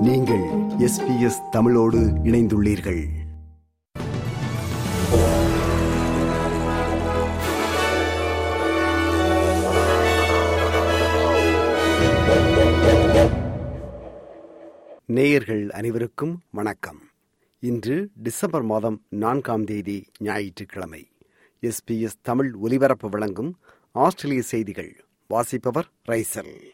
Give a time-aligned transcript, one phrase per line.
[0.00, 0.40] நீங்கள்
[0.78, 3.04] எஸ்பிஎஸ் தமிழோடு இணைந்துள்ளீர்கள்.
[15.06, 16.98] நேயர்கள் அனைவருக்கும் வணக்கம்.
[17.58, 21.08] இன்று டிசம்பர் மாதம் நான்காம் தேதி ஞாயிற்றுக்கிழமை.
[21.60, 23.58] எஸ்பிஎஸ் தமிழ் ஒலிபரப்பு வழங்கும்
[23.92, 25.04] ஆஸ்திரேலிய செய்திகள்.
[25.26, 26.69] வாசிப்பவர் ரைசல்.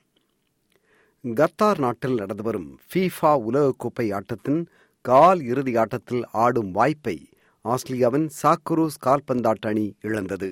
[1.35, 4.61] கத்தார் நாட்டில் நடந்து வரும் ஃபீஃபா உலகக்கோப்பை ஆட்டத்தின்
[5.05, 7.15] கால் இறுதி ஆட்டத்தில் ஆடும் வாய்ப்பை
[7.65, 10.51] ஆஸ்திரேலியாவின் சாக்குரூஸ் கால்பந்தாட்ட அணி இழந்தது.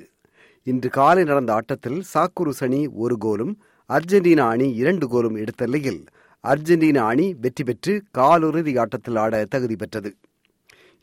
[0.66, 3.52] இன்று காலை நடந்த ஆட்டத்தில் சாக்குரூஸ் அணி ஒரு கோலும்
[3.91, 6.02] அர்ஜென்டினா அணி இரண்டு கோலும் எடுத்த நிலையில்
[6.45, 10.12] அர்ஜென்டினா அணி வெற்றி பெற்று காலிறுதி ஆட்டத்தில் ஆட தகுதி பெற்றது.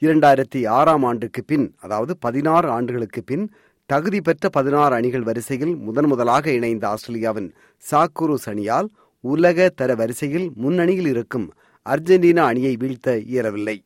[0.02, 3.46] இரண்டாயிரத்தி ஆறாம் ஆண்டுக்கு பின் அதாவது பதினாறு ஆண்டுகளுக்கு பின்
[3.90, 7.50] தகுதி பெற்ற பதினாறு அணிகள் வரிசையில் முதன் முதலாக இணைந்த ஆஸ்திரேலியாவின்
[7.84, 8.90] சாக்குரூஸ் அணியால்
[9.24, 11.48] உலக தர வரிசையில் முன்னணியில் இருக்கும்
[11.86, 13.78] அர்ஜென்டினா அணியை வீழ்த்த இயலவில்லை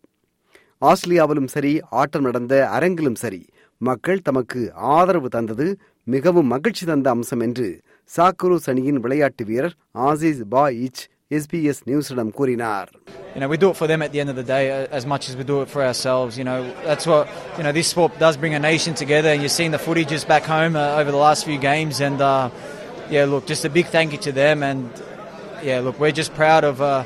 [0.81, 3.41] ஆஸ்திரேலியாவிலும் சரி ஆட்டம் நடந்த அரங்கிலும் சரி
[3.81, 4.61] மக்கள் தமக்கு
[4.95, 5.67] ஆதரவு தந்தது
[6.07, 7.67] மிகவும் மகிழ்ச்சி தந்த அம்சம் என்று
[8.11, 9.75] சாக்குரூஸ் அணியின் விளையாட்டு வீரர்
[10.07, 12.89] ஆசிஸ் பா இச் SBS நியூஸிடம் கூறினார்
[13.35, 14.63] You know, we do it for them at the end of the day
[14.97, 16.33] as much as we do it for ourselves.
[16.39, 17.23] You know, that's what,
[17.57, 20.45] you know, this sport does bring a nation together and you've seen the footages back
[20.55, 22.45] home uh, over the last few games and, uh,
[23.09, 24.85] yeah, look, just a big thank you to them and,
[25.65, 27.03] yeah, look, we're just proud of, uh,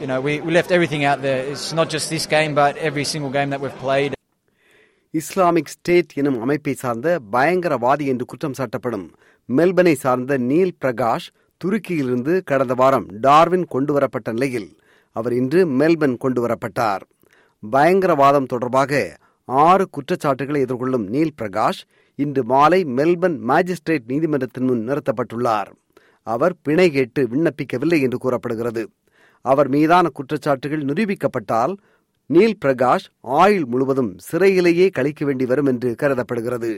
[0.00, 1.40] you know, we, we left everything out there.
[1.44, 4.12] It's not just this game, but every single game that we've played.
[5.14, 9.06] Islamic state எனும் அமைப்பை சார்ந்த பயங்கரவாதி என்று குற்றம் சாட்டப்படும்
[9.48, 11.26] மெல்பனை சார்ந்த Neil Prakash
[11.60, 14.68] துருக்கியிலிருந்து கடந்த வாரம் Darwin கொண்டுவரப்பட்ட நிலையில்
[15.16, 17.04] அவர் இன்று மெல்பர்ன் கொண்டுவரப்பட்டார்
[17.62, 18.92] பயங்கரவாதம் தொடர்பாக
[19.48, 21.82] ஆறு குற்றச்சாட்டுகளை எதிர்கொள்ளும் நீல் பிரகாஷ்
[22.18, 25.70] இன்று மாலை மெல்பர்ன் மாஜிஸ்ட்ரேட் நீதிமன்றத்தின் முன் நிறுத்தப்பட்டுள்ளார்
[26.34, 28.82] அவர் பிணை கேட்டு விண்ணப்பிக்கவில்லை என்று கூறப்படுகிறது.
[29.44, 31.74] அவர் மீதான குற்றச்சாட்டுகள் நிரூபிக்கப்பட்டால்
[32.30, 33.06] நீல் பிரகாஷ்
[33.40, 36.72] ஆயுள் முழுவதும் சிறையிலேயே கழிக்க வேண்டி வரும் என்று கருதப்படுகிறது.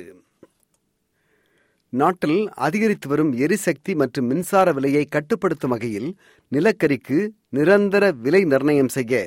[1.92, 6.10] நாட்டில் அதிகரித்து வரும் எரிசக்தி மற்றும் மின்சார விலையை கட்டுப்படுத்தும் வகையில்
[6.52, 7.18] நிலக்கரிக்கு
[7.56, 9.20] நிரந்தர விலை நிர்ணயம் செய்ய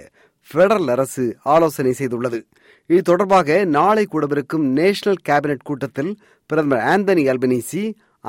[0.50, 2.40] பெடரல் அரசு ஆலோசனை செய்துள்ளது.
[2.90, 6.12] இது தொடர்பாக நாளை கூடவிருக்கும் நேஷனல் கேபினெட் கூட்டத்தில்
[6.50, 7.84] பிரதமர் ஆந்தனி அல்பனீசி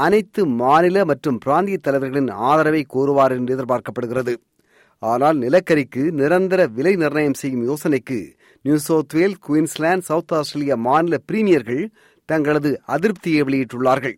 [0.04, 4.34] அனைத்து மாநில மற்றும் பிராந்திய தலைவர்களின் ஆதரவை கோருவார் என்று எதிர்பார்க்கப்படுகிறது.
[5.02, 8.18] ஆனால் நிலக்கரிக்கு நிரந்தர விலை நிர்ணயம் செய்யும் யோசனைக்கு
[8.64, 11.82] New South Wales Queensland South Australia மாநில பிரீமியர்கள்
[12.28, 14.16] தங்களது அதிருப்தியை வெளியிட்டுள்ளார்கள்.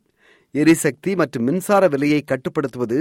[0.54, 2.98] எரிசக்தி மற்றும் மின்சார விலையை கட்டுப்படுத்துவது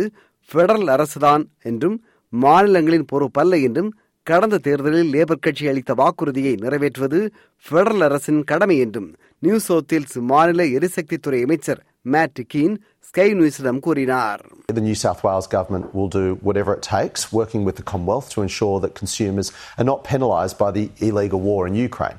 [0.52, 1.98] பெடரல் அரசுதான் என்றும்
[2.34, 3.92] மாநிலங்களின் பொறுப்பல்ல என்றும்
[4.28, 7.20] கடந்த தேர்தலில் லேபர் கட்சி அளித்த வாக்குறுதியை நிறைவேற்றுவது
[7.66, 9.08] பெடரல் அரசின் கடமை என்றும்
[9.44, 12.75] நியூ சவுத் வேல்ஸ் மாநில எரிசக்தித்துறை அமைச்சர் மேட் கீன்
[13.05, 14.43] ஸ்கை நியூஸிடம் கூறினார்
[14.75, 18.41] The New South Wales government will do whatever it takes, working with the Commonwealth to
[18.43, 22.19] ensure that consumers are not penalised by the illegal war in Ukraine.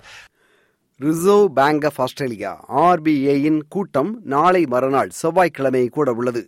[0.99, 2.51] Reserve Bank of Australia
[2.83, 6.43] ஆர்பிஐயின் கூட்டம் நாளை மறுநாள் செவ்வாய்க்கிழமை கூட உள்ளது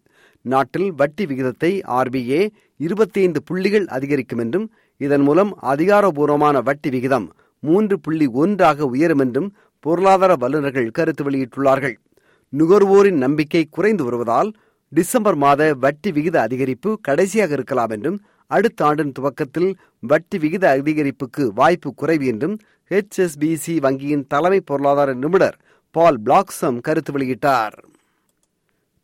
[0.46, 2.42] நாட்டில் வட்டி விகிதத்தை RBI
[2.80, 4.68] இருபத்தைந்து புள்ளிகள் அதிகரிக்கும் என்றும்
[5.02, 7.28] இதன் மூலம் அதிகாரபூர்வமான வட்டி விகிதம்
[7.64, 9.50] மூன்று புள்ளி ஒன்றாக உயரும் என்றும்
[9.84, 11.96] பொருளாதார வல்லுநர்கள் கருத்து வெளியிட்டுள்ளார்கள்
[12.53, 14.51] நுகர்வோரின் நம்பிக்கை குறைந்து வருவதால்
[14.89, 21.95] டிசம்பர் மாத வட்டி விகித அதிகரிப்பு கடைசியாக இருக்கலாம் என்றும் அடுத்த ஆண்டின் துவக்கத்தில் வட்டி விகித அதிகரிப்புக்கு வாய்ப்பு
[21.95, 22.57] குறைவு என்றும்
[22.91, 25.59] ஹெச்எஸ்பிசி வங்கியின் தலைமை பொருளாதார நிபுணர்
[25.91, 27.77] பால் பிளாக்சம் கருத்து வெளியிட்டார்.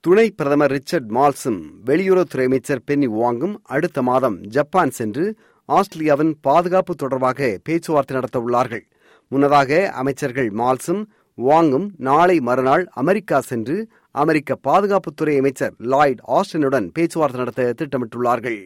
[0.00, 5.24] துணை பிரதமர் ரிச்சர்ட் மால்சும் வெளியுறவுத்துறை அமைச்சர் பென்னி வாங்கும் அடுத்த மாதம் ஜப்பான் சென்று
[5.68, 8.84] ஆஸ்திரேலியாவின் பாதுகாப்பு தொடர்பாக பேச்சுவார்த்தை நடத்த உள்ளார்கள்
[9.28, 11.04] முன்னதாக அமைச்சர்கள் மால்சும்
[11.38, 13.76] வாங்கும் நாளை மறுநாள் அமெரிக்கா சென்று
[14.10, 18.60] அமெரிக்க பாதுகாப்புத்துறை அமைச்சர் லாய்ட் ஆஸ்டினுடன் பேச்சுவார்த்தை நடத்த திட்டமிட்டுள்ளார்கள்.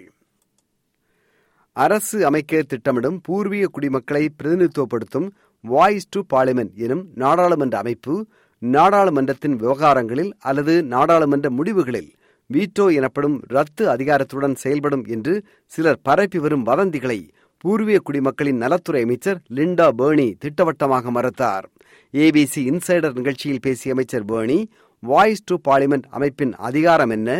[1.76, 5.28] அரசு அமைக்க திட்டமிடும் பூர்வீக குடிமக்களை பிரதிநிதித்துவப்படுத்தும்
[5.64, 8.14] வாய்ஸ் டு பார்லிமெண்ட் எனும் நாடாளுமன்ற அமைப்பு
[8.62, 12.10] நாடாளுமன்றத்தின் விவகாரங்களில் அல்லது நாடாளுமன்ற முடிவுகளில்
[12.50, 15.34] வீட்டோ எனப்படும் ரத்து அதிகாரத்துடன் செயல்படும் என்று
[15.72, 17.20] சிலர் பரப்பி வரும் வதந்திகளை
[17.64, 21.66] பூர்வீக குடிமக்களின் நலத்துறை அமைச்சர் லிண்டா பேர்னி திட்டவட்டமாக மறுத்தார்.
[22.14, 24.58] ஏபிசி இன்சைடர் நிகழ்ச்சியில் பேசிய அமைச்சர் பேணி
[25.02, 27.30] வாய்ஸ் டு பார்லிமெண்ட் அமைப்பின் அதிகாரம் என்ன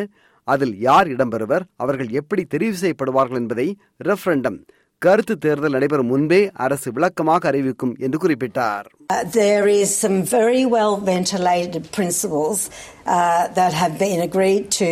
[0.49, 3.67] அதில் யார் இடம்பெறுவர் அவர்கள் எப்படி தெரிவு செய்யப்படுவார்கள் என்பதை
[4.05, 4.59] ரெஃபரண்டம்
[5.03, 10.95] கருத்து தேர்தல் நடைபெறும் முன்பே அரசு விளக்கமாக அறிவிக்கும் என்று குறிப்பிட்டார் uh, there is some very well
[11.07, 12.59] ventilated principles
[13.07, 14.91] uh, that have been agreed to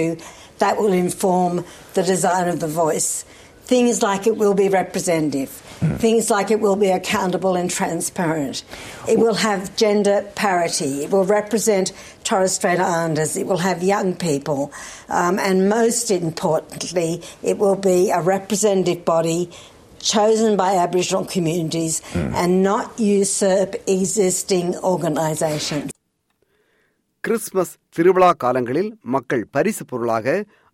[0.58, 1.52] that will inform
[1.94, 3.10] the design of the voice.
[3.68, 5.51] Things like it will be representative.
[6.06, 8.57] Things like it will be accountable and transparent.
[9.07, 11.04] It will have gender parity.
[11.04, 11.88] It will represent
[12.24, 13.31] Torres Strait Islanders.
[13.42, 14.62] It will have young people.
[15.10, 19.42] Um, and most importantly, it will be a representative body
[20.00, 21.95] chosen by Aboriginal communities
[22.42, 22.86] and not
[23.16, 25.90] usurp existing organisations.
[27.24, 30.28] Christmas திருவிழா காலங்களில் மக்கள் பரிசு பொருளாக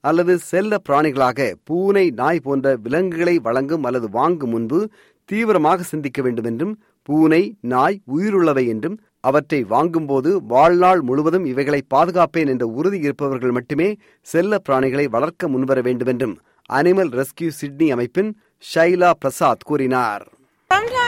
[0.04, 4.78] அல்லது செல்ல பிராணிகளாக பூனை நாய் போன்ற விலங்குகளை வழங்கும் அல்லது வாங்கும் முன்பு
[5.28, 6.74] தீவிரமாக சிந்திக்க வேண்டும் என்றும்
[7.08, 13.88] பூனை நாய் உயிருள்ளவை என்றும் அவற்றை வாங்கும்போது வாழ்நாள் முழுவதும் இவைகளை பாதுகாப்பேன் என்ற உறுதி இருப்பவர்கள் மட்டுமே
[14.26, 16.34] செல்ல பிராணிகளை வளர்க்க முன்வர வேண்டும் என்றும்
[16.70, 18.30] அனிமல் ரெஸ்கியூ சிட்னி அமைப்பின்
[18.64, 20.24] ஷைலா பிரசாத் கூறினார்.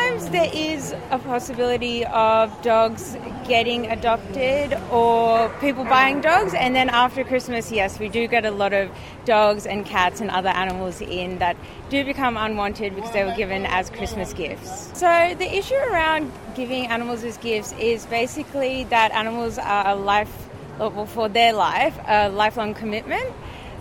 [0.07, 3.17] Sometimes there is a possibility of dogs
[3.49, 8.53] getting adopted or people buying dogs, and then after Christmas, yes, we do get a
[8.53, 8.89] lot of
[9.25, 11.57] dogs and cats and other animals in that
[11.89, 14.97] do become unwanted because they were given as Christmas gifts.
[14.97, 20.49] So, the issue around giving animals as gifts is basically that animals are a life,
[20.79, 23.27] well, for their life, a lifelong commitment.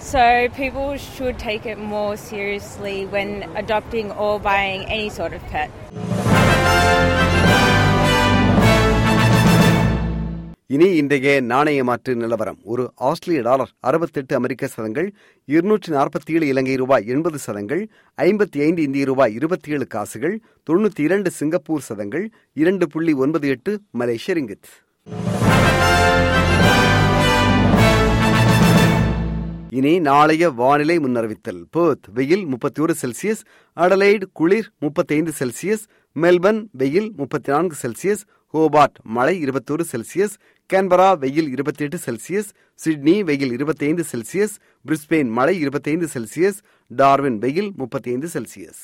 [0.05, 5.69] So people should take it more seriously when adopting or buying any sort of pet.
[10.69, 15.07] இனி இன்றைய நாணய மாற்று நிலவரம் ஒரு ஆஸ்திரேலிய dollar அறுபத்தெட்டு அமெரிக்க சதங்கள்
[15.47, 17.83] இருநூற்றி நாற்பத்தி ஏழு இலங்கை ரூபாய் எண்பது சதங்கள்
[18.17, 20.35] ஐம்பத்தி ஐந்து இந்திய ரூபாய் இருபத்தி ஏழு காசுகள்
[20.67, 22.25] தொண்ணூற்றி இரண்டு சிங்கப்பூர் சதங்கள்
[22.57, 24.71] இரண்டு புள்ளி ஒன்பது எட்டு மலேசிய ரிங்கித்
[29.77, 31.61] இனி நாளைய வானிலை முன்னறிவித்தல்.
[31.73, 33.41] பேர்த் வெயில் முப்பத்தி ஒரு செல்சியஸ்
[33.77, 35.83] அடலைடு குளிர் முப்பத்தைந்து செல்சியஸ்
[36.15, 38.23] மெல்பர்ன் வெயில் முப்பத்தி நான்கு செல்சியஸ்
[38.53, 40.35] ஹோபார்ட் மழை இருபத்தோரு செல்சியஸ்
[40.73, 44.55] கேன்பரா வெயில் இருபத்தி எட்டு செல்சியஸ் சிட்னி வெயில் இருபத்தைந்து செல்சியஸ்
[44.87, 46.59] பிரிஸ்பெயின் மழை இருபத்தைந்து செல்சியஸ்
[46.91, 48.83] டார்வின் வெயில் முப்பத்தி ஐந்து செல்சியஸ்.